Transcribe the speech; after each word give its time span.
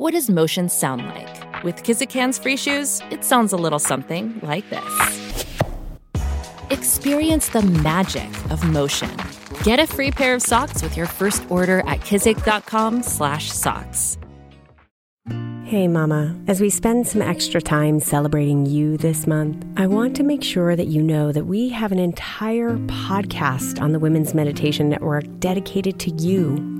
What 0.00 0.14
does 0.14 0.30
motion 0.30 0.70
sound 0.70 1.06
like? 1.08 1.62
With 1.62 1.82
Kizik 1.82 2.10
hands-free 2.10 2.56
shoes, 2.56 3.02
it 3.10 3.22
sounds 3.22 3.52
a 3.52 3.58
little 3.58 3.78
something 3.78 4.40
like 4.42 4.64
this. 4.70 5.44
Experience 6.70 7.50
the 7.50 7.60
magic 7.60 8.30
of 8.50 8.64
motion. 8.64 9.14
Get 9.62 9.78
a 9.78 9.86
free 9.86 10.10
pair 10.10 10.34
of 10.34 10.40
socks 10.40 10.82
with 10.82 10.96
your 10.96 11.04
first 11.04 11.42
order 11.50 11.80
at 11.80 12.00
kizik.com/socks. 12.00 14.16
Hey, 15.64 15.86
Mama. 15.86 16.34
As 16.48 16.62
we 16.62 16.70
spend 16.70 17.06
some 17.06 17.20
extra 17.20 17.60
time 17.60 18.00
celebrating 18.00 18.64
you 18.64 18.96
this 18.96 19.26
month, 19.26 19.66
I 19.76 19.86
want 19.86 20.16
to 20.16 20.22
make 20.22 20.42
sure 20.42 20.76
that 20.76 20.86
you 20.86 21.02
know 21.02 21.30
that 21.30 21.44
we 21.44 21.68
have 21.68 21.92
an 21.92 21.98
entire 21.98 22.78
podcast 22.86 23.82
on 23.82 23.92
the 23.92 23.98
Women's 23.98 24.32
Meditation 24.32 24.88
Network 24.88 25.24
dedicated 25.40 26.00
to 26.00 26.10
you. 26.12 26.79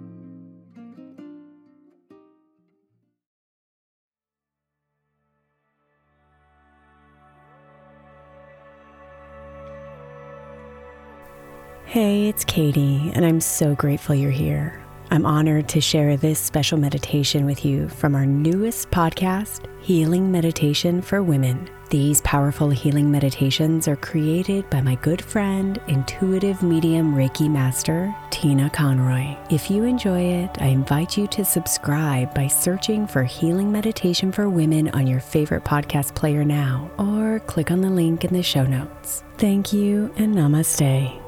Hey, 11.91 12.29
it's 12.29 12.45
Katie, 12.45 13.11
and 13.15 13.25
I'm 13.25 13.41
so 13.41 13.75
grateful 13.75 14.15
you're 14.15 14.31
here. 14.31 14.81
I'm 15.09 15.25
honored 15.25 15.67
to 15.67 15.81
share 15.81 16.15
this 16.15 16.39
special 16.39 16.77
meditation 16.77 17.45
with 17.45 17.65
you 17.65 17.89
from 17.89 18.15
our 18.15 18.25
newest 18.25 18.89
podcast, 18.91 19.65
Healing 19.81 20.31
Meditation 20.31 21.01
for 21.01 21.21
Women. 21.21 21.69
These 21.89 22.21
powerful 22.21 22.69
healing 22.69 23.11
meditations 23.11 23.89
are 23.89 23.97
created 23.97 24.69
by 24.69 24.79
my 24.79 24.95
good 24.95 25.21
friend, 25.21 25.81
intuitive 25.89 26.63
medium 26.63 27.13
Reiki 27.13 27.51
master, 27.51 28.15
Tina 28.29 28.69
Conroy. 28.69 29.35
If 29.49 29.69
you 29.69 29.83
enjoy 29.83 30.21
it, 30.21 30.61
I 30.61 30.67
invite 30.67 31.17
you 31.17 31.27
to 31.27 31.43
subscribe 31.43 32.33
by 32.33 32.47
searching 32.47 33.05
for 33.05 33.25
Healing 33.25 33.69
Meditation 33.69 34.31
for 34.31 34.47
Women 34.47 34.87
on 34.91 35.07
your 35.07 35.19
favorite 35.19 35.65
podcast 35.65 36.15
player 36.15 36.45
now, 36.45 36.89
or 36.97 37.41
click 37.47 37.69
on 37.69 37.81
the 37.81 37.89
link 37.89 38.23
in 38.23 38.33
the 38.33 38.41
show 38.41 38.63
notes. 38.63 39.25
Thank 39.37 39.73
you 39.73 40.09
and 40.15 40.33
namaste. 40.33 41.20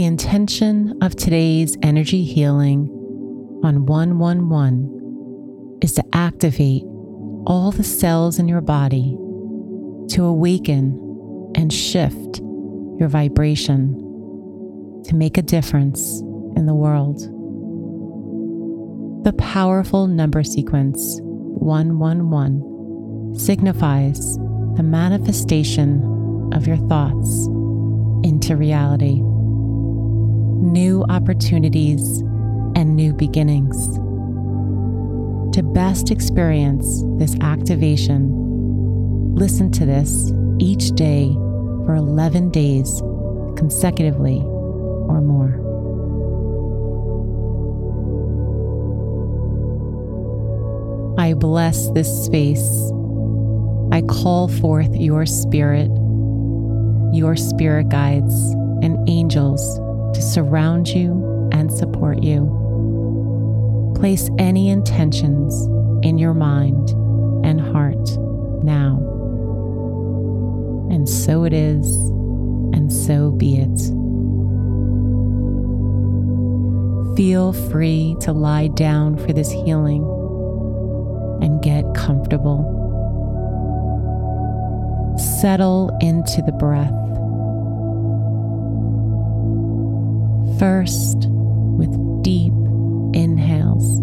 The 0.00 0.06
intention 0.06 0.96
of 1.02 1.14
today's 1.14 1.76
energy 1.82 2.24
healing 2.24 2.88
on 3.62 3.84
111 3.84 5.78
is 5.82 5.92
to 5.92 6.02
activate 6.14 6.84
all 7.46 7.70
the 7.70 7.84
cells 7.84 8.38
in 8.38 8.48
your 8.48 8.62
body 8.62 9.14
to 10.14 10.24
awaken 10.24 11.52
and 11.54 11.70
shift 11.70 12.40
your 12.98 13.10
vibration 13.10 13.92
to 15.04 15.14
make 15.14 15.36
a 15.36 15.42
difference 15.42 16.20
in 16.56 16.64
the 16.64 16.74
world. 16.74 17.18
The 19.24 19.34
powerful 19.34 20.06
number 20.06 20.42
sequence 20.42 21.18
111 21.20 23.38
signifies 23.38 24.38
the 24.76 24.82
manifestation 24.82 26.50
of 26.54 26.66
your 26.66 26.78
thoughts 26.88 27.48
into 28.24 28.56
reality 28.56 29.20
new 30.60 31.04
opportunities, 31.08 32.22
and 32.76 32.94
new 32.94 33.12
beginnings. 33.12 33.96
To 35.54 35.62
best 35.62 36.10
experience 36.10 37.02
this 37.16 37.36
activation, 37.40 39.34
listen 39.34 39.70
to 39.72 39.86
this 39.86 40.32
each 40.58 40.90
day 40.92 41.32
for 41.86 41.94
11 41.94 42.50
days 42.50 43.00
consecutively 43.56 44.38
or 44.38 45.20
more. 45.20 45.56
I 51.18 51.34
bless 51.34 51.90
this 51.90 52.24
space. 52.24 52.92
I 53.92 54.02
call 54.02 54.48
forth 54.48 54.94
your 54.94 55.26
spirit, 55.26 55.90
your 57.12 57.34
spirit 57.36 57.88
guides, 57.88 58.34
and 58.82 58.96
angels 59.08 59.80
to 60.14 60.22
surround 60.22 60.88
you 60.88 61.48
and 61.52 61.72
support 61.72 62.22
you. 62.22 63.92
Place 63.96 64.30
any 64.38 64.68
intentions 64.70 65.66
in 66.04 66.18
your 66.18 66.34
mind 66.34 66.90
and 67.44 67.60
heart 67.60 68.18
now. 68.64 68.98
And 70.90 71.08
so 71.08 71.44
it 71.44 71.52
is, 71.52 71.86
and 72.74 72.92
so 72.92 73.30
be 73.30 73.56
it. 73.56 73.80
Feel 77.16 77.52
free 77.52 78.16
to 78.20 78.32
lie 78.32 78.68
down 78.68 79.16
for 79.18 79.32
this 79.32 79.50
healing 79.50 80.02
and 81.42 81.62
get 81.62 81.84
comfortable. 81.94 82.76
Settle 85.18 85.96
into 86.00 86.40
the 86.42 86.52
breath. 86.52 86.90
First, 90.60 91.26
with 91.26 91.90
deep 92.22 92.52
inhales 93.14 93.98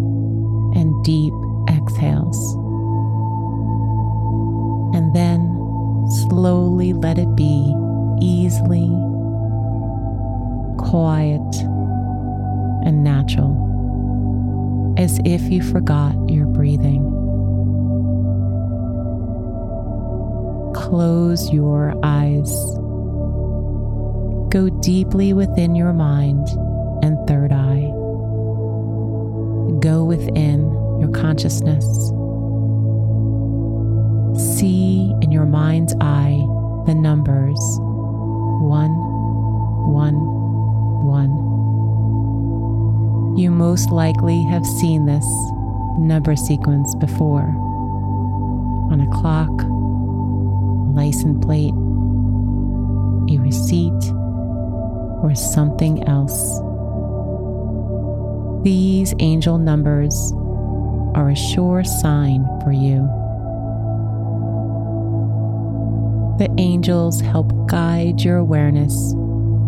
and 0.76 1.04
deep 1.04 1.32
exhales. 1.70 2.36
And 4.92 5.14
then 5.14 5.38
slowly 6.28 6.94
let 6.94 7.16
it 7.16 7.32
be 7.36 7.72
easily, 8.20 8.88
quiet, 10.78 11.54
and 12.84 13.04
natural, 13.04 13.54
as 14.98 15.20
if 15.24 15.42
you 15.42 15.62
forgot 15.62 16.16
your 16.28 16.46
breathing. 16.46 17.04
Close 20.74 21.52
your 21.52 21.94
eyes. 22.02 22.77
Go 24.50 24.70
deeply 24.70 25.34
within 25.34 25.74
your 25.74 25.92
mind 25.92 26.48
and 27.02 27.18
third 27.28 27.52
eye. 27.52 27.92
Go 29.80 30.04
within 30.04 30.72
your 30.98 31.10
consciousness. 31.10 31.84
See 34.56 35.14
in 35.20 35.30
your 35.30 35.44
mind's 35.44 35.94
eye 36.00 36.38
the 36.86 36.94
numbers 36.94 37.60
one, 38.60 38.96
one, 39.92 40.18
one. 41.04 41.30
You 43.36 43.50
most 43.50 43.90
likely 43.90 44.42
have 44.44 44.64
seen 44.64 45.04
this 45.04 45.26
number 45.98 46.36
sequence 46.36 46.94
before 46.94 47.54
on 48.90 49.00
a 49.00 49.10
clock, 49.20 49.50
a 49.60 49.66
license 50.96 51.44
plate, 51.44 51.74
a 53.30 53.38
receipt, 53.42 54.17
or 55.22 55.34
something 55.34 56.06
else. 56.08 56.60
These 58.64 59.14
angel 59.18 59.58
numbers 59.58 60.32
are 61.14 61.30
a 61.30 61.36
sure 61.36 61.84
sign 61.84 62.44
for 62.62 62.72
you. 62.72 63.08
The 66.38 66.48
angels 66.58 67.20
help 67.20 67.52
guide 67.68 68.20
your 68.20 68.36
awareness 68.36 69.12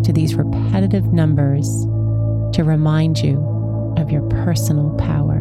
to 0.04 0.12
these 0.12 0.34
repetitive 0.34 1.12
numbers 1.12 1.68
to 2.54 2.64
remind 2.64 3.18
you 3.18 3.38
of 3.96 4.10
your 4.10 4.22
personal 4.22 4.90
power. 4.96 5.38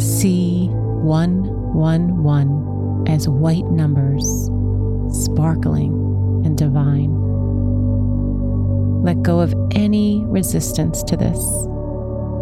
See 0.00 0.68
111 0.68 3.08
as 3.08 3.28
white 3.28 3.66
numbers, 3.66 4.48
sparkling 5.12 5.92
and 6.44 6.56
divine. 6.56 7.14
Let 9.02 9.22
go 9.22 9.40
of 9.40 9.54
any 9.72 10.24
resistance 10.26 11.02
to 11.04 11.16
this 11.16 11.38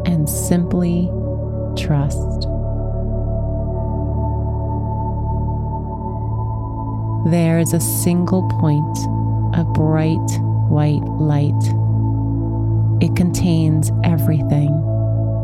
and 0.07 0.29
simply 0.29 1.09
trust. 1.77 2.49
There 7.31 7.59
is 7.59 7.73
a 7.73 7.81
single 7.81 8.49
point 8.61 8.99
of 9.59 9.73
bright 9.75 10.17
white 10.69 11.03
light. 11.19 11.53
It 13.03 13.17
contains 13.17 13.91
everything 14.05 14.71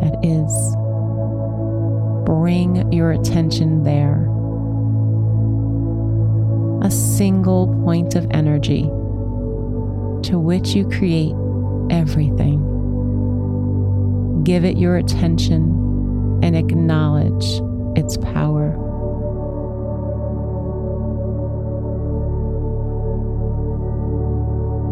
that 0.00 0.19
is. 0.22 0.76
Bring 2.24 2.92
your 2.92 3.12
attention 3.12 3.82
there. 3.82 4.31
A 6.82 6.90
single 6.90 7.69
point 7.84 8.17
of 8.17 8.26
energy 8.32 8.82
to 10.25 10.37
which 10.37 10.75
you 10.75 10.84
create 10.88 11.32
everything. 11.90 12.58
Give 14.43 14.64
it 14.64 14.76
your 14.76 14.96
attention 14.96 16.40
and 16.43 16.56
acknowledge 16.56 17.61
its 17.96 18.17
power. 18.17 18.70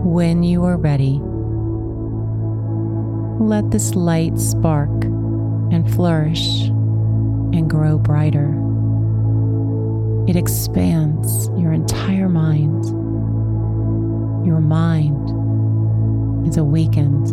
When 0.04 0.44
you 0.44 0.62
are 0.62 0.76
ready, 0.76 1.20
let 3.44 3.72
this 3.72 3.96
light 3.96 4.38
spark 4.38 4.90
and 5.72 5.92
flourish 5.92 6.68
and 6.68 7.68
grow 7.68 7.98
brighter. 7.98 8.69
It 10.30 10.36
expands 10.36 11.48
your 11.60 11.72
entire 11.72 12.28
mind. 12.28 12.84
Your 14.46 14.60
mind 14.60 15.28
is 16.46 16.56
awakened. 16.56 17.30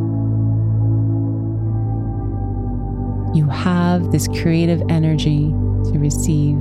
You 3.37 3.47
have 3.49 4.11
this 4.11 4.27
creative 4.27 4.81
energy 4.89 5.49
to 5.91 5.99
receive. 5.99 6.59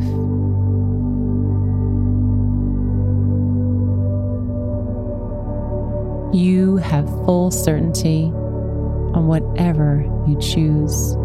You 6.35 6.77
have 6.77 7.07
full 7.25 7.51
certainty 7.51 8.25
on 8.25 9.27
whatever 9.27 10.03
you 10.29 10.39
choose. 10.39 11.17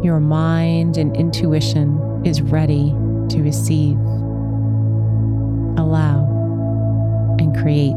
Your 0.00 0.20
mind 0.20 0.96
and 0.96 1.16
intuition 1.16 2.22
is 2.24 2.40
ready 2.40 2.90
to 3.30 3.42
receive, 3.42 3.96
allow, 5.76 6.24
and 7.40 7.52
create. 7.56 7.94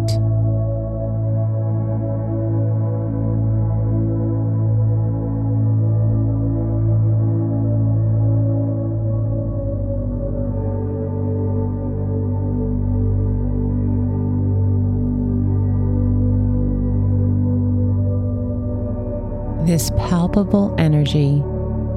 This 19.67 19.91
palpable 19.91 20.75
energy 20.79 21.43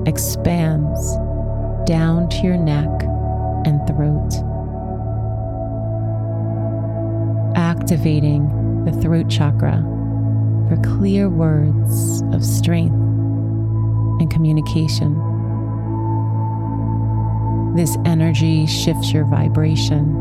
expands 0.07 1.17
down 1.87 2.29
to 2.29 2.37
your 2.43 2.57
neck 2.57 2.89
and 3.67 3.87
throat, 3.87 4.33
activating 7.57 8.85
the 8.85 8.93
throat 9.01 9.29
chakra 9.29 9.83
for 10.69 10.77
clear 10.83 11.29
words 11.29 12.23
of 12.33 12.45
strength 12.45 12.95
and 14.21 14.31
communication. 14.31 15.15
This 17.75 17.97
energy 18.05 18.67
shifts 18.67 19.13
your 19.13 19.25
vibration. 19.25 20.15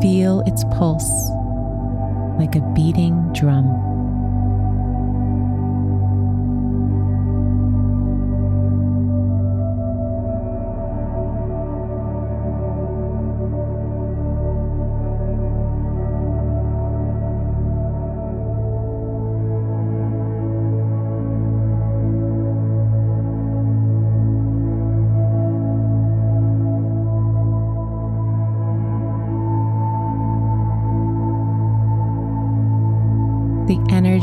Feel 0.00 0.40
its 0.46 0.64
pulse 0.64 1.30
like 2.38 2.56
a 2.56 2.72
beating 2.74 3.30
drum. 3.34 3.89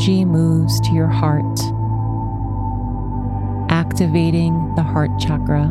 Energy 0.08 0.24
moves 0.24 0.80
to 0.80 0.94
your 0.94 1.08
heart, 1.08 1.60
activating 3.70 4.74
the 4.76 4.82
heart 4.82 5.12
chakra 5.20 5.68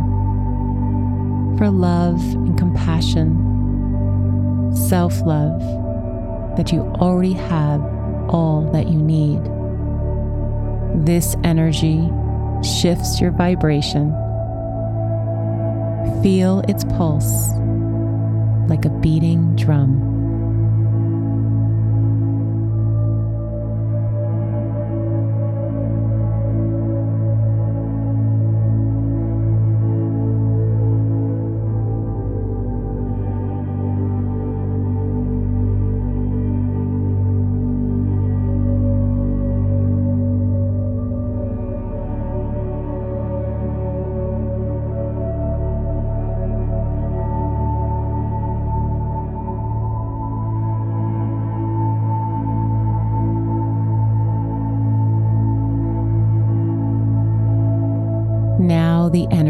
for 1.57 1.71
love 1.71 2.21
and 2.35 2.59
compassion, 2.59 3.33
self 4.89 5.19
love, 5.23 5.59
that 6.59 6.71
you 6.71 6.83
already 7.01 7.33
have 7.33 7.81
all 8.29 8.69
that 8.75 8.89
you 8.89 8.99
need. 8.99 9.41
This 11.07 11.35
energy 11.43 12.11
shifts 12.63 13.19
your 13.19 13.31
vibration. 13.31 14.11
Feel 16.23 16.63
its 16.69 16.85
pulse 16.85 17.53
like 18.69 18.85
a 18.85 18.91
beating 19.01 19.57
drum. 19.57 20.06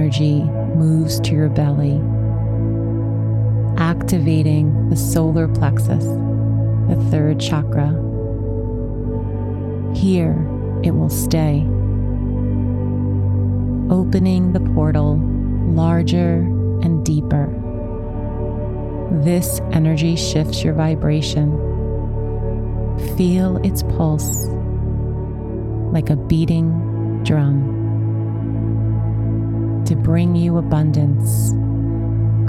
Energy 0.07 0.45
moves 0.77 1.19
to 1.19 1.33
your 1.33 1.49
belly, 1.49 2.01
activating 3.77 4.89
the 4.89 4.95
solar 4.95 5.49
plexus, 5.49 6.05
the 6.05 7.09
third 7.11 7.41
chakra. 7.41 7.89
Here 9.97 10.37
it 10.85 10.93
will 10.93 11.11
stay, 11.11 11.63
opening 13.93 14.53
the 14.53 14.61
portal 14.75 15.17
larger 15.75 16.37
and 16.83 17.05
deeper. 17.05 17.49
This 19.25 19.61
energy 19.73 20.15
shifts 20.15 20.63
your 20.63 20.75
vibration. 20.75 21.51
Feel 23.17 23.57
its 23.65 23.83
pulse 23.83 24.47
like 25.93 26.11
a 26.11 26.17
beating 26.17 27.25
drum 27.25 27.86
to 29.87 29.95
bring 29.95 30.35
you 30.35 30.59
abundance, 30.59 31.51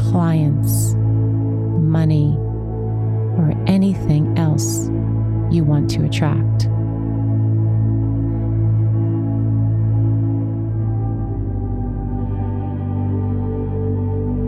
clients, 0.09 0.95
money, 0.95 2.35
or 3.37 3.53
anything 3.67 4.37
else 4.37 4.87
you 5.51 5.63
want 5.63 5.89
to 5.91 6.03
attract. 6.03 6.67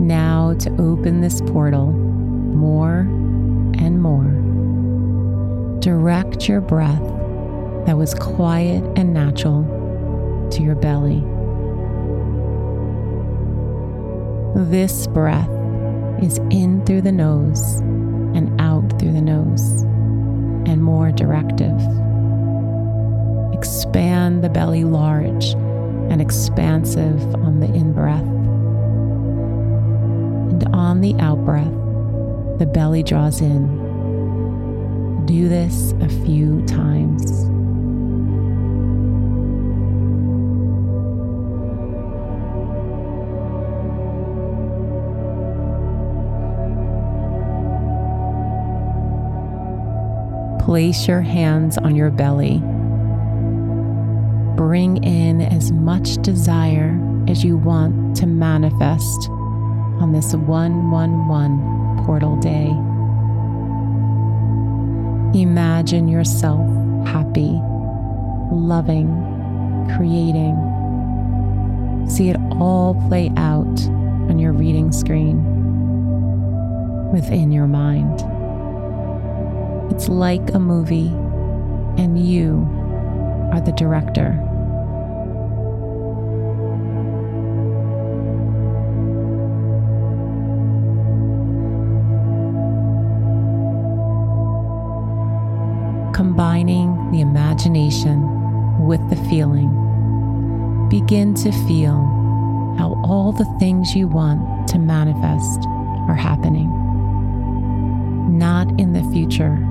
Now, 0.00 0.54
to 0.54 0.70
open 0.80 1.20
this 1.20 1.40
portal 1.42 1.92
more 1.92 3.00
and 3.78 4.02
more, 4.02 4.32
direct 5.80 6.48
your 6.48 6.60
breath 6.60 6.98
that 7.86 7.96
was 7.96 8.14
quiet 8.14 8.82
and 8.96 9.14
natural 9.14 10.48
to 10.50 10.62
your 10.62 10.74
belly. 10.74 11.24
This 14.54 15.06
breath 15.06 15.48
is 16.20 16.38
in 16.50 16.84
through 16.84 17.02
the 17.02 17.12
nose 17.12 17.78
and 18.34 18.60
out 18.60 18.98
through 18.98 19.12
the 19.12 19.20
nose, 19.20 19.82
and 20.66 20.82
more 20.82 21.12
directive. 21.12 21.78
Expand 23.54 24.42
the 24.42 24.48
belly 24.48 24.82
large 24.82 25.52
and 26.10 26.20
expansive 26.20 27.34
on 27.36 27.60
the 27.60 27.66
in 27.66 27.92
breath. 27.92 28.26
And 30.50 30.64
on 30.74 31.00
the 31.00 31.14
out 31.20 31.44
breath, 31.44 31.72
the 32.58 32.66
belly 32.66 33.04
draws 33.04 33.40
in. 33.40 33.78
Do 35.26 35.48
this 35.48 35.92
a 36.00 36.08
few 36.24 36.66
times. 36.66 37.48
Place 50.60 51.08
your 51.08 51.22
hands 51.22 51.78
on 51.78 51.96
your 51.96 52.10
belly. 52.10 52.58
Bring 54.56 55.02
in 55.02 55.40
as 55.40 55.72
much 55.72 56.16
desire 56.22 57.00
as 57.28 57.42
you 57.42 57.56
want 57.56 58.14
to 58.16 58.26
manifest 58.26 59.30
on 60.00 60.12
this 60.12 60.34
111 60.34 62.04
portal 62.04 62.36
day. 62.36 62.68
Imagine 65.40 66.08
yourself 66.08 66.66
happy, 67.06 67.58
loving, 68.52 69.08
creating. 69.96 70.56
See 72.08 72.28
it 72.28 72.36
all 72.60 72.94
play 73.08 73.32
out 73.36 73.80
on 74.28 74.38
your 74.38 74.52
reading 74.52 74.92
screen 74.92 75.42
within 77.12 77.50
your 77.50 77.66
mind. 77.66 78.29
It's 79.90 80.08
like 80.08 80.54
a 80.54 80.58
movie, 80.58 81.08
and 82.00 82.18
you 82.18 82.66
are 83.52 83.60
the 83.60 83.72
director. 83.72 84.38
Combining 96.14 97.10
the 97.10 97.20
imagination 97.20 98.86
with 98.86 99.00
the 99.10 99.16
feeling, 99.28 99.68
begin 100.88 101.34
to 101.34 101.50
feel 101.66 101.96
how 102.78 102.98
all 103.04 103.32
the 103.32 103.44
things 103.58 103.94
you 103.94 104.06
want 104.06 104.68
to 104.68 104.78
manifest 104.78 105.66
are 106.08 106.14
happening. 106.14 106.68
Not 108.38 108.70
in 108.80 108.92
the 108.92 109.02
future 109.10 109.66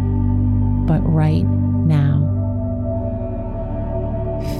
but 0.89 1.01
right 1.07 1.45
now. 1.45 2.17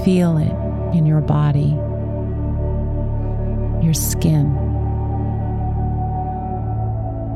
Feel 0.04 0.38
it 0.38 0.96
in 0.96 1.04
your 1.04 1.20
body, 1.20 1.76
your 3.84 3.94
skin, 3.94 4.46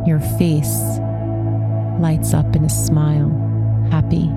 your 0.07 0.21
face 0.39 0.79
lights 1.99 2.33
up 2.35 2.55
in 2.55 2.65
a 2.65 2.71
smile, 2.71 3.31
happy, 3.91 4.29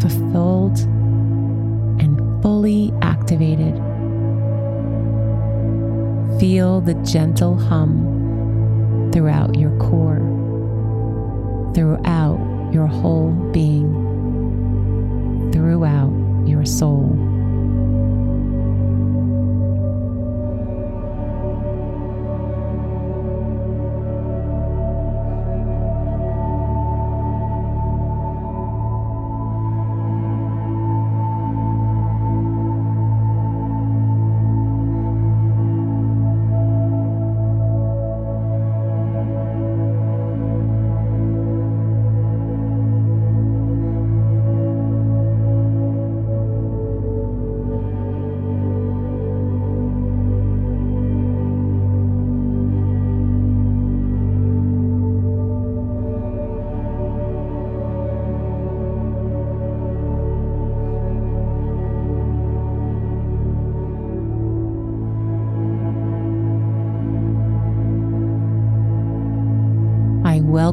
fulfilled, 0.00 0.80
and 2.00 2.42
fully 2.42 2.92
activated. 3.00 3.76
Feel 6.40 6.80
the 6.80 6.94
gentle 7.04 7.56
hum 7.56 9.10
throughout 9.12 9.56
your 9.56 9.70
core, 9.78 10.18
throughout 11.76 12.51
your 12.72 12.86
whole 12.86 13.30
being, 13.52 13.92
throughout 15.52 16.12
your 16.46 16.64
soul. 16.64 17.31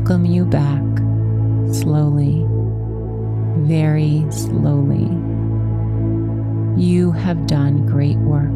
Welcome 0.09 0.25
you 0.25 0.43
back 0.43 0.81
slowly, 1.71 2.43
very 3.67 4.25
slowly. 4.31 5.05
You 6.83 7.11
have 7.11 7.45
done 7.45 7.85
great 7.85 8.17
work. 8.17 8.49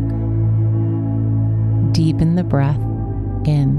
Deepen 1.94 2.34
the 2.34 2.44
breath 2.44 2.82
in 3.46 3.78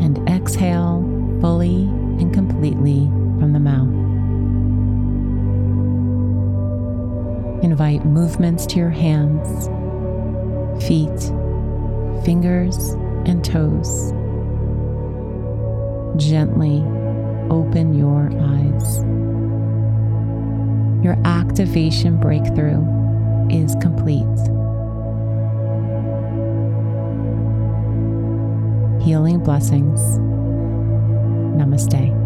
and 0.00 0.26
exhale 0.26 1.02
fully 1.42 1.82
and 2.18 2.32
completely 2.32 3.08
from 3.38 3.52
the 3.52 3.60
mouth. 3.60 3.92
Invite 7.62 8.06
movements 8.06 8.64
to 8.68 8.76
your 8.78 8.88
hands, 8.88 9.66
feet, 10.86 11.20
fingers, 12.24 12.92
and 13.26 13.44
toes 13.44 14.14
gently 16.18 16.82
open 17.50 17.94
your 17.94 18.30
eyes. 18.40 18.98
Your 21.02 21.16
activation 21.24 22.18
breakthrough 22.18 22.84
is 23.50 23.74
complete. 23.80 24.24
Healing 29.02 29.38
blessings. 29.38 30.00
Namaste. 31.56 32.17